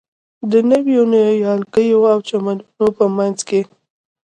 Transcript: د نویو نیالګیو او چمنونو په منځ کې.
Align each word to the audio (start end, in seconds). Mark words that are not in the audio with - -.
د 0.51 0.53
نویو 0.69 1.03
نیالګیو 1.11 1.99
او 2.13 2.19
چمنونو 2.29 2.85
په 2.97 3.05
منځ 3.17 3.37
کې. 3.49 3.61